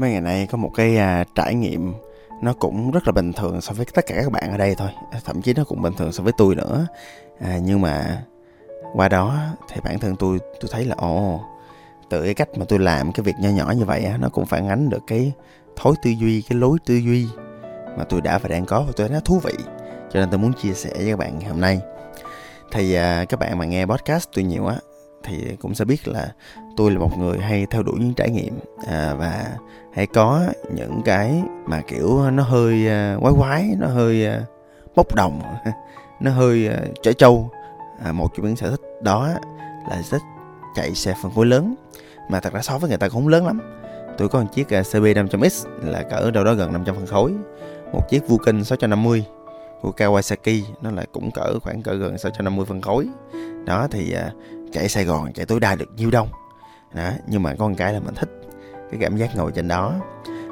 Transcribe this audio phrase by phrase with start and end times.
[0.00, 1.94] mấy ngày nay có một cái à, trải nghiệm
[2.42, 4.88] nó cũng rất là bình thường so với tất cả các bạn ở đây thôi.
[5.24, 6.86] Thậm chí nó cũng bình thường so với tôi nữa.
[7.40, 8.22] À, nhưng mà
[8.94, 11.40] qua đó thì bản thân tôi tôi thấy là ồ
[12.10, 14.46] từ cái cách mà tôi làm cái việc nho nhỏ như vậy á, nó cũng
[14.46, 15.32] phản ánh được cái
[15.76, 17.26] thói tư duy cái lối tư duy
[17.98, 19.54] mà tôi đã và đang có và tôi thấy nó thú vị.
[20.12, 21.80] Cho nên tôi muốn chia sẻ với các bạn ngày hôm nay.
[22.72, 24.76] Thì à, các bạn mà nghe podcast tôi nhiều á
[25.24, 26.32] thì cũng sẽ biết là
[26.76, 29.46] tôi là một người hay theo đuổi những trải nghiệm à, và
[29.92, 30.42] hay có
[30.74, 34.42] những cái mà kiểu nó hơi uh, quái quái nó hơi uh,
[34.96, 35.42] bốc đồng
[36.20, 36.70] nó hơi
[37.08, 37.50] uh, trâu.
[38.04, 39.28] À, một trong những sở thích đó
[39.90, 40.22] là thích
[40.76, 41.74] chạy xe phân khối lớn
[42.28, 43.60] mà thật ra so với người ta cũng không lớn lắm.
[44.18, 47.32] Tôi có một chiếc CB 500X là cỡ đâu đó gần 500 phân khối
[47.92, 49.24] một chiếc Vulcan 650
[49.80, 53.08] của Kawasaki nó là cũng cỡ khoảng cỡ gần 650 phân khối.
[53.64, 54.32] Đó thì uh,
[54.72, 56.28] chạy Sài Gòn chạy tối đa được nhiêu đông.
[56.94, 58.28] Đó nhưng mà có một cái là mình thích
[58.90, 59.94] cái cảm giác ngồi trên đó.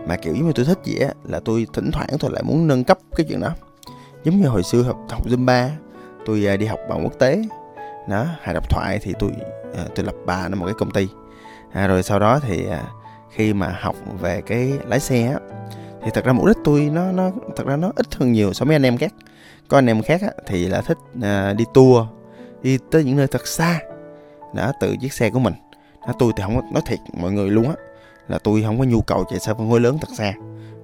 [0.07, 2.67] Mà kiểu giống như tôi thích gì á là tôi thỉnh thoảng tôi lại muốn
[2.67, 3.55] nâng cấp cái chuyện đó.
[4.25, 5.69] Giống như hồi xưa học học zumba
[6.27, 7.43] tôi à, đi học bằng quốc tế.
[8.09, 9.31] Đó hay đọc thoại thì tôi
[9.77, 11.09] à, tôi lập bà nó một cái công ty.
[11.73, 12.85] À, rồi sau đó thì à,
[13.31, 15.39] khi mà học về cái lái xe á
[16.05, 18.65] thì thật ra mục đích tôi nó nó thật ra nó ít hơn nhiều so
[18.65, 19.15] với anh em khác.
[19.69, 22.07] Có anh em khác á, thì là thích à, đi tour
[22.63, 23.79] đi tới những nơi thật xa
[24.55, 25.55] đã từ chiếc xe của mình.
[26.07, 27.75] Đó, tôi thì không có nói thiệt mọi người luôn á
[28.29, 30.35] là tôi không có nhu cầu chạy xe phân khối lớn thật xa.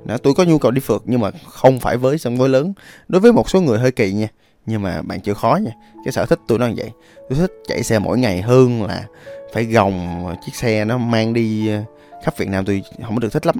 [0.04, 2.72] Đó, tôi có nhu cầu đi phượt nhưng mà không phải với phân khối lớn.
[3.08, 4.28] Đối với một số người hơi kỳ nha
[4.66, 5.70] nhưng mà bạn chịu khó nha
[6.04, 6.90] cái sở thích tôi nó như vậy.
[7.28, 9.06] Tôi thích chạy xe mỗi ngày hơn là
[9.52, 11.82] phải gồng chiếc xe nó mang đi ờ,
[12.24, 13.56] khắp Việt Nam tôi không có được thích lắm.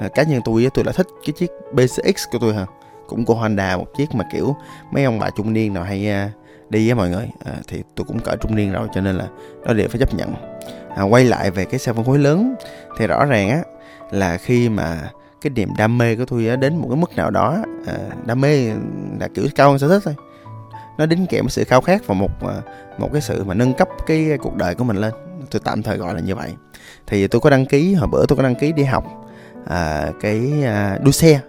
[0.00, 2.66] Ờ, cá nhân tôi tôi là thích cái chiếc BCX của tôi hả?
[3.08, 4.56] Cũng của Honda một chiếc mà kiểu
[4.90, 6.30] mấy ông bà trung niên nào hay
[6.70, 7.28] đi với mọi người.
[7.44, 9.26] À, thì tôi cũng cỡ trung niên rồi cho nên là
[9.66, 10.34] đó đều phải chấp nhận.
[10.96, 12.54] À, quay lại về cái xe phân khối lớn
[12.98, 13.62] thì rõ ràng á
[14.10, 15.10] là khi mà
[15.40, 17.94] cái niềm đam mê của tôi á, đến một cái mức nào đó à,
[18.26, 18.72] đam mê
[19.20, 20.14] là kiểu cao hơn sở thích thôi.
[20.98, 22.60] Nó đính kèm với sự khao khát và một à,
[22.98, 25.12] một cái sự mà nâng cấp cái cuộc đời của mình lên.
[25.50, 26.54] Tôi tạm thời gọi là như vậy.
[27.06, 29.04] Thì tôi có đăng ký hồi bữa tôi có đăng ký đi học
[29.66, 31.40] à, cái à, đua xe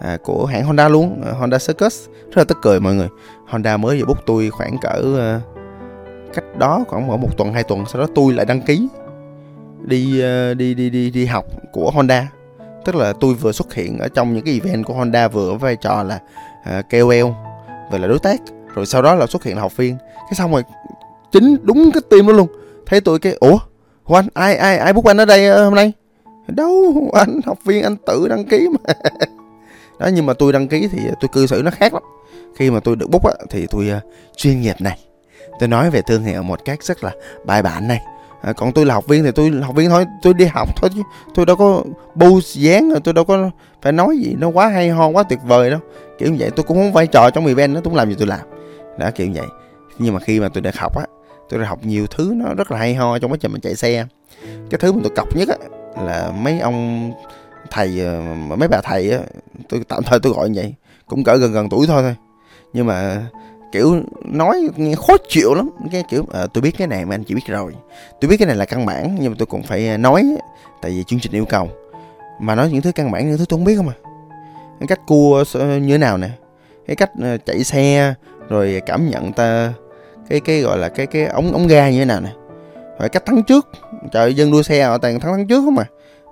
[0.00, 2.08] à, của hãng Honda luôn à, Honda Circus.
[2.08, 3.08] Rất là tức cười mọi người.
[3.46, 5.42] Honda mới vừa bút tôi khoảng cỡ uh,
[6.34, 8.88] cách đó khoảng một tuần hai tuần sau đó tôi lại đăng ký
[9.84, 12.28] đi uh, đi đi đi đi học của Honda.
[12.84, 15.76] Tức là tôi vừa xuất hiện ở trong những cái event của Honda vừa vai
[15.76, 16.20] trò là
[16.78, 17.30] uh, KOL
[17.90, 18.40] và là đối tác.
[18.74, 19.96] Rồi sau đó là xuất hiện là học viên.
[19.98, 20.62] Cái xong rồi
[21.32, 22.48] chính đúng cái team đó luôn.
[22.86, 23.58] Thấy tôi cái ủa
[24.06, 25.92] anh ai ai ai bút anh ở đây hôm nay?
[26.46, 28.94] Đâu anh học viên anh tự đăng ký mà.
[30.00, 32.02] đó nhưng mà tôi đăng ký thì tôi cư xử nó khác lắm.
[32.56, 34.02] Khi mà tôi được bút á, thì tôi uh,
[34.36, 34.98] chuyên nghiệp này.
[35.60, 37.10] Tôi nói về thương hiệu một cách rất là
[37.44, 38.00] bài bản này.
[38.42, 40.90] À, còn tôi là học viên thì tôi học viên thôi tôi đi học thôi
[40.94, 41.02] chứ.
[41.34, 41.82] Tôi đâu có
[42.14, 43.50] bu dáng tôi đâu có
[43.82, 45.80] phải nói gì nó quá hay ho quá tuyệt vời đâu.
[46.18, 48.16] Kiểu như vậy tôi cũng không vai trò trong event nó tôi cũng làm gì
[48.18, 48.40] tôi làm.
[48.98, 49.48] Đó kiểu như vậy.
[49.98, 51.04] Nhưng mà khi mà tôi được học á
[51.48, 53.74] tôi đã học nhiều thứ nó rất là hay ho trong quá trình mình chạy
[53.74, 54.06] xe.
[54.70, 55.56] Cái thứ mà tôi cọc nhất á
[56.04, 57.12] là mấy ông
[57.70, 58.20] thầy ờ,
[58.56, 59.18] mấy bà thầy á
[59.68, 60.74] tôi tạm thời tôi gọi như vậy
[61.06, 62.14] cũng cỡ gần gần tuổi thôi thôi.
[62.72, 63.26] Nhưng mà
[63.72, 67.24] kiểu nói nghe khó chịu lắm cái kiểu à, tôi biết cái này mà anh
[67.24, 67.72] chỉ biết rồi.
[68.20, 70.24] Tôi biết cái này là căn bản nhưng mà tôi cũng phải ờ, nói
[70.82, 71.68] tại vì chương trình yêu cầu.
[72.40, 73.94] Mà nói những thứ căn bản những thứ tôi không biết không à.
[74.80, 76.30] Cái cách cua như thế nào nè.
[76.86, 77.10] Cái cách
[77.46, 78.14] chạy xe
[78.48, 79.72] rồi cảm nhận ta
[80.28, 82.30] cái cái gọi là cái cái ống ống ga như thế nào nè.
[82.98, 83.68] Rồi cách thắng trước.
[84.12, 85.84] Trời dân đua xe họ toàn thắng thắng trước không à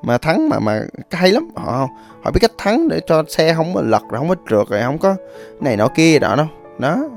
[0.02, 1.88] mà thắng mà mà hay lắm họ
[2.22, 4.82] họ biết cách thắng để cho xe không có lật rồi không có trượt rồi
[4.82, 5.16] không có
[5.60, 6.46] này nọ kia đó đâu
[6.78, 7.08] đó.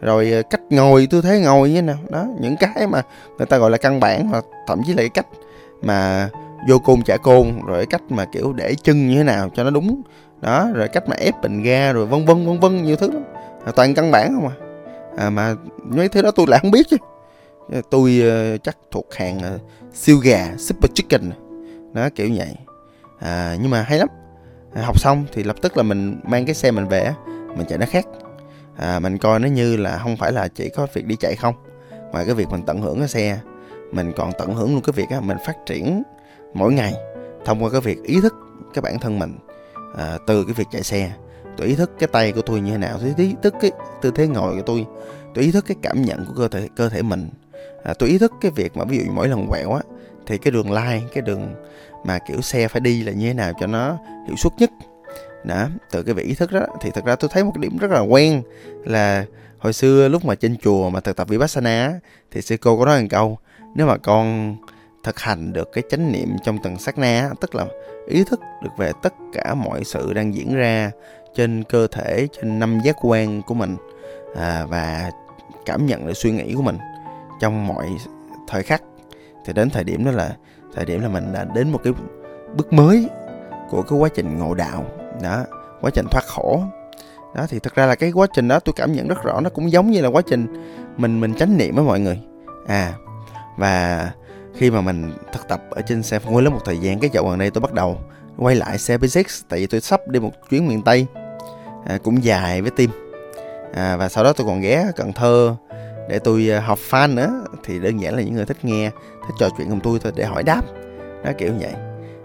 [0.00, 1.96] Rồi ờ, cách ngồi tư thế ngồi như nào?
[2.10, 3.02] Đó những cái mà
[3.38, 5.26] người ta gọi là căn bản hoặc thậm chí là cái cách
[5.82, 6.28] mà
[6.68, 9.64] vô côn trả côn rồi cái cách mà kiểu để chân như thế nào cho
[9.64, 10.02] nó đúng.
[10.40, 13.22] Đó rồi cách mà ép bình ga rồi vân vân vân vân nhiều thứ lắm.
[13.64, 14.54] À, toàn căn bản không à.
[15.16, 15.54] à mà
[15.84, 16.96] mấy thứ đó tôi lại không biết chứ.
[17.90, 18.22] Tôi
[18.54, 19.60] uh, chắc thuộc hàng uh,
[19.94, 21.30] siêu gà super chicken
[21.96, 22.54] đó kiểu vậy.
[23.18, 24.08] À, nhưng mà hay lắm.
[24.74, 27.12] À, học xong thì lập tức là mình mang cái xe mình về
[27.56, 28.06] mình chạy nó khác.
[28.76, 31.54] À, mình coi nó như là không phải là chỉ có việc đi chạy không
[32.12, 33.38] ngoài cái việc mình tận hưởng cái xe
[33.92, 36.02] mình còn tận hưởng luôn cái việc á, mình phát triển
[36.54, 36.94] mỗi ngày
[37.44, 38.34] thông qua cái việc ý thức
[38.74, 39.38] cái bản thân mình
[39.98, 41.12] à, từ cái việc chạy xe.
[41.56, 43.70] Tôi ý thức cái tay của tôi như thế nào tôi ý thức cái
[44.02, 44.86] tư thế ngồi của tôi
[45.34, 47.28] tôi ý thức cái cảm nhận của cơ thể cơ thể mình.
[47.84, 49.80] À, tôi ý thức cái việc mà ví dụ mỗi lần quẹo á
[50.26, 51.54] thì cái đường line cái đường
[52.04, 54.70] mà kiểu xe phải đi là như thế nào cho nó hiệu suất nhất.
[55.44, 57.78] Đó từ cái việc ý thức đó thì thật ra tôi thấy một cái điểm
[57.78, 58.42] rất là quen
[58.84, 59.24] là
[59.58, 61.92] hồi xưa lúc mà trên chùa mà thực tập vipassana
[62.30, 63.38] thì sư cô có nói một câu
[63.74, 64.56] nếu mà con
[65.04, 67.66] thực hành được cái chánh niệm trong từng sát na tức là
[68.06, 70.90] ý thức được về tất cả mọi sự đang diễn ra
[71.34, 73.76] trên cơ thể trên năm giác quan của mình
[74.36, 75.10] à, và
[75.66, 76.78] cảm nhận được suy nghĩ của mình
[77.40, 77.86] trong mọi
[78.48, 78.82] thời khắc
[79.46, 80.36] thì đến thời điểm đó là
[80.74, 81.92] thời điểm là mình đã đến một cái
[82.56, 83.08] bước mới
[83.70, 84.84] của cái quá trình ngộ đạo
[85.22, 85.44] đó
[85.80, 86.62] quá trình thoát khổ.
[87.34, 89.50] Đó thì thực ra là cái quá trình đó tôi cảm nhận rất rõ nó
[89.50, 90.46] cũng giống như là quá trình
[90.96, 92.20] mình mình chánh niệm với mọi người.
[92.66, 92.94] À
[93.56, 94.10] và
[94.54, 97.10] khi mà mình thực tập ở trên xe phân khối lớn một thời gian cái
[97.12, 97.98] dạo gần đây tôi bắt đầu
[98.38, 101.06] quay lại xe B6 tại vì tôi sắp đi một chuyến miền Tây
[101.86, 102.90] à, cũng dài với tim
[103.74, 105.56] à, và sau đó tôi còn ghé Cần Thơ
[106.08, 108.90] để tôi à, học fan nữa thì đơn giản là những người thích nghe
[109.26, 110.62] thích trò chuyện cùng tôi thôi để hỏi đáp.
[111.24, 111.74] Nó kiểu như vậy.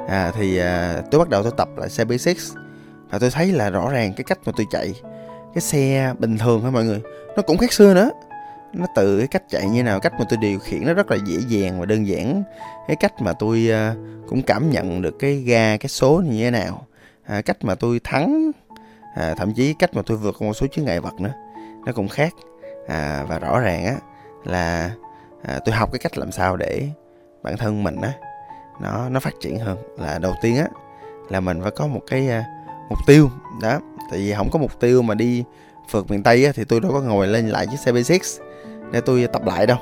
[0.07, 2.55] À, thì à, tôi bắt đầu tôi tập lại xe B6
[3.09, 4.93] và tôi thấy là rõ ràng cái cách mà tôi chạy
[5.53, 7.01] cái xe bình thường thôi mọi người.
[7.35, 8.11] Nó cũng khác xưa nữa.
[8.73, 11.17] Nó từ cái cách chạy như nào cách mà tôi điều khiển nó rất là
[11.25, 12.43] dễ dàng và đơn giản.
[12.87, 13.95] Cái cách mà tôi à,
[14.27, 16.87] cũng cảm nhận được cái ga cái số như thế nào.
[17.25, 18.51] À, cách mà tôi thắng
[19.15, 21.33] à, thậm chí cách mà tôi vượt qua một số chướng ngại vật nữa.
[21.85, 22.33] Nó cũng khác.
[22.87, 23.95] À, và rõ ràng á
[24.45, 24.91] là
[25.43, 26.87] à, tôi học cái cách làm sao để
[27.43, 28.13] bản thân mình á
[28.81, 29.77] nó nó phát triển hơn.
[29.97, 30.67] Là đầu tiên á
[31.29, 32.43] là mình phải có một cái à,
[32.89, 33.29] mục tiêu
[33.61, 33.79] đó.
[34.11, 35.43] Tại vì không có mục tiêu mà đi
[35.89, 38.19] phượt miền tây á, thì tôi đâu có ngồi lên lại chiếc xe B6
[38.91, 39.77] để tôi tập lại đâu.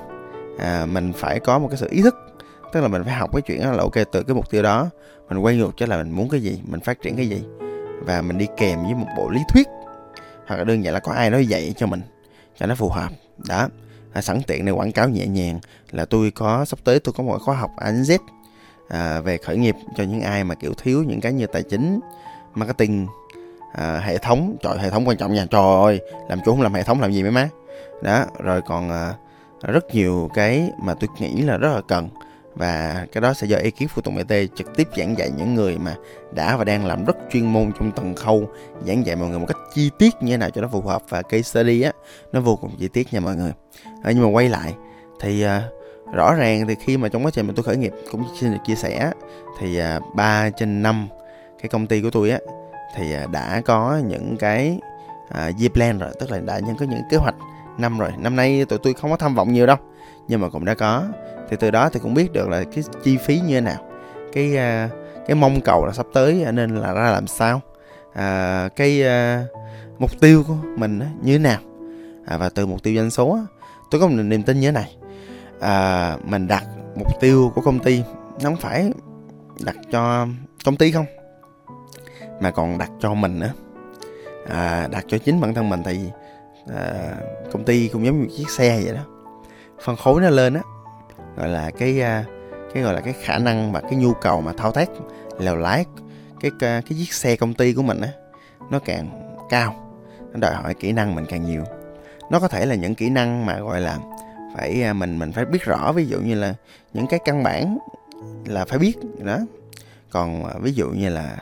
[0.59, 2.15] À, mình phải có một cái sự ý thức
[2.73, 4.89] tức là mình phải học cái chuyện đó là ok từ cái mục tiêu đó
[5.29, 7.43] mình quay ngược cho là mình muốn cái gì mình phát triển cái gì.
[8.05, 9.67] Và mình đi kèm với một bộ lý thuyết
[10.47, 12.01] hoặc là đơn giản là có ai nói dạy cho mình
[12.59, 13.09] cho nó phù hợp
[13.47, 13.67] đó
[14.13, 15.59] à, sẵn tiện này quảng cáo nhẹ nhàng
[15.91, 18.17] là tôi có sắp tới tôi có một khóa học anh Z
[18.87, 21.99] à, về khởi nghiệp cho những ai mà kiểu thiếu những cái như tài chính
[22.55, 23.07] marketing
[23.73, 24.55] à, hệ thống.
[24.61, 25.45] Trời hệ thống quan trọng nha.
[25.51, 27.49] Trời ơi làm chủ không làm hệ thống làm gì mấy má.
[28.03, 29.13] Đó rồi còn à,
[29.61, 32.09] rất nhiều cái mà tôi nghĩ là rất là cần
[32.59, 35.77] và cái đó sẽ do ekip của tùng BT trực tiếp giảng dạy những người
[35.77, 35.95] mà
[36.31, 38.49] đã và đang làm rất chuyên môn trong từng khâu
[38.87, 41.01] giảng dạy mọi người một cách chi tiết như thế nào cho nó phù hợp.
[41.09, 41.91] Và case study á
[42.31, 43.51] nó vô cùng chi tiết nha mọi người.
[44.03, 44.73] À, nhưng mà quay lại
[45.21, 45.63] thì à,
[46.13, 48.59] rõ ràng thì khi mà trong quá trình mà tôi khởi nghiệp cũng xin được
[48.65, 49.11] chia sẻ
[49.59, 51.07] thì à, 3 trên 5
[51.61, 52.39] cái công ty của tôi á
[52.95, 54.79] thì à, đã có những cái
[55.29, 56.09] à, year plan rồi.
[56.19, 57.35] Tức là đã những có những kế hoạch
[57.77, 58.11] năm rồi.
[58.17, 59.77] Năm nay tụi tôi không có tham vọng nhiều đâu
[60.27, 61.03] nhưng mà cũng đã có
[61.49, 63.85] thì từ đó thì cũng biết được là cái chi phí như thế nào.
[64.33, 64.91] Cái uh,
[65.27, 67.61] cái mong cầu là sắp tới à, nên là ra làm sao.
[68.13, 71.59] À, cái uh, mục tiêu của mình như thế nào?
[72.25, 73.39] À, và từ mục tiêu doanh số
[73.91, 74.95] tôi có một niềm tin như thế này.
[75.59, 76.63] À, mình đặt
[76.95, 78.03] mục tiêu của công ty
[78.43, 78.91] nó không phải
[79.59, 80.27] đặt cho
[80.65, 81.05] công ty không
[82.41, 83.51] mà còn đặt cho mình nữa.
[84.49, 85.99] À, đặt cho chính bản thân mình thì
[86.75, 87.15] à,
[87.51, 89.01] công ty cũng giống như chiếc xe vậy đó.
[89.83, 90.61] Phân khối nó lên á
[91.39, 92.25] gọi là cái à,
[92.73, 94.89] cái gọi là cái khả năng và cái nhu cầu mà thao tác
[95.39, 95.85] lèo lái
[96.39, 98.09] cái à, cái chiếc xe công ty của mình á,
[98.69, 99.95] nó càng cao,
[100.33, 101.63] nó đòi hỏi kỹ năng mình càng nhiều.
[102.31, 103.97] Nó có thể là những kỹ năng mà gọi là
[104.55, 106.53] phải à, mình mình phải biết rõ, ví dụ như là
[106.93, 107.77] những cái căn bản
[108.45, 109.39] là phải biết đó.
[110.09, 111.37] Còn ví dụ như là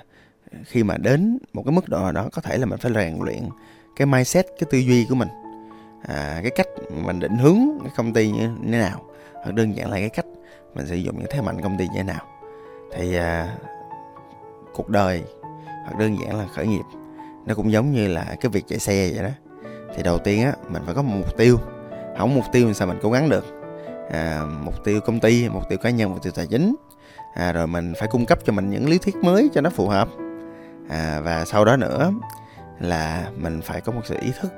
[0.64, 3.18] khi mà đến một cái mức độ nào đó, có thể là mình phải rèn
[3.22, 3.50] luyện
[3.96, 5.28] cái mindset, cái tư duy của mình
[6.02, 9.04] à, cái cách mình định hướng cái công ty như thế nào?
[9.34, 10.26] Hoặc đơn giản là cái cách
[10.76, 12.26] mình sử dụng những thế mạnh công ty như thế nào?
[12.96, 13.58] Thì à,
[14.74, 15.24] cuộc đời
[15.86, 16.84] hoặc đơn giản là khởi nghiệp
[17.46, 19.30] nó cũng giống như là cái việc chạy xe vậy đó.
[19.96, 21.58] Thì đầu tiên á mình phải có một mục tiêu.
[22.18, 23.46] Không mục tiêu thì sao mình cố gắng được?
[24.12, 26.76] À, mục tiêu công ty mục tiêu cá nhân mục tiêu tài chính.
[27.34, 29.88] À, rồi mình phải cung cấp cho mình những lý thuyết mới cho nó phù
[29.88, 30.10] hợp.
[30.90, 32.12] À, và sau đó nữa
[32.80, 34.54] là mình phải có một sự ý thức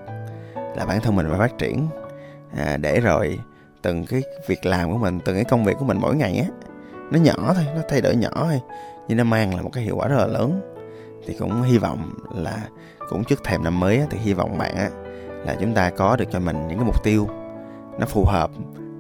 [0.76, 1.88] là bản thân mình phải phát triển.
[2.58, 3.40] À, để rồi
[3.82, 6.48] từng cái việc làm của mình từng cái công việc của mình mỗi ngày á
[7.12, 8.62] nó nhỏ thôi nó thay đổi nhỏ thôi
[9.08, 10.62] nhưng nó mang lại một cái hiệu quả rất là lớn.
[11.28, 12.58] Thì cũng hy vọng là
[13.10, 14.90] cũng trước thềm năm mới á, thì hy vọng bạn á
[15.46, 17.28] là chúng ta có được cho mình những cái mục tiêu
[18.00, 18.52] nó phù hợp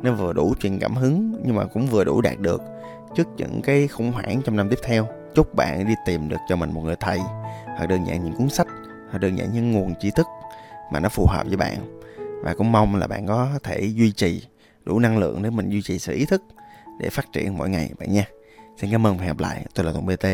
[0.01, 2.61] nó vừa đủ truyền cảm hứng nhưng mà cũng vừa đủ đạt được
[3.15, 5.07] trước những cái khủng hoảng trong năm tiếp theo.
[5.35, 7.19] Chúc bạn đi tìm được cho mình một người thầy
[7.77, 8.67] hoặc đơn giản những cuốn sách
[9.11, 10.25] hoặc đơn giản những nguồn tri thức
[10.91, 11.99] mà nó phù hợp với bạn.
[12.43, 14.43] Và cũng mong là bạn có thể duy trì
[14.85, 16.43] đủ năng lượng để mình duy trì sự ý thức
[16.99, 18.25] để phát triển mỗi ngày bạn nha.
[18.77, 19.65] Xin cảm ơn và hẹn gặp lại.
[19.75, 20.25] Tôi là tùng bt